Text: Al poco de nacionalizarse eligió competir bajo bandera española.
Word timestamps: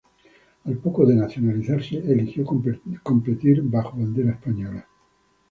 Al 0.65 0.77
poco 0.79 1.05
de 1.05 1.13
nacionalizarse 1.13 1.97
eligió 1.99 2.43
competir 2.43 3.61
bajo 3.61 3.95
bandera 3.99 4.31
española. 4.31 4.87